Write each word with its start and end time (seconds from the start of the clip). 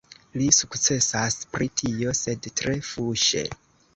Li 0.41 0.45
sukcesas 0.59 1.37
pri 1.51 1.69
tio, 1.81 2.15
sed 2.21 2.49
tre 2.61 2.75
fuŝe. 2.95 3.47